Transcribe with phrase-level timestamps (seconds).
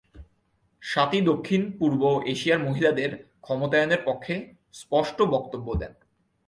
[0.81, 2.01] স্বাতী দক্ষিণ পূর্ব
[2.25, 3.11] এশিয়ার মহিলাদের
[3.41, 4.35] ক্ষমতায়নের পক্ষে
[4.73, 5.93] স্পষ্ট বক্তব্য দেন।